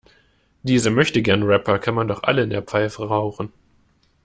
Diese 0.63 0.89
Möchtegern-Rapper 0.89 1.77
kann 1.77 1.93
man 1.93 2.07
doch 2.07 2.23
alle 2.23 2.41
in 2.41 2.49
der 2.49 2.63
Pfeife 2.63 3.05
rauchen. 3.07 3.53